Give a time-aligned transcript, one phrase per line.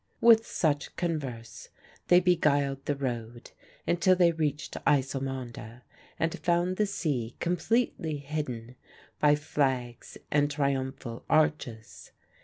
[0.19, 1.69] With such converse
[2.07, 3.51] they beguiled the road
[3.85, 5.81] until they reached Ysselmonde,
[6.17, 8.77] and found the sea completely hidden
[9.19, 12.13] by flags and triumphal arches.